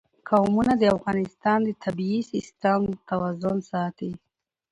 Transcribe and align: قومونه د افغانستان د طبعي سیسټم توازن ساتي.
قومونه 0.29 0.73
د 0.77 0.83
افغانستان 0.95 1.59
د 1.65 1.69
طبعي 1.83 2.19
سیسټم 2.31 2.81
توازن 3.09 3.57
ساتي. 3.71 4.11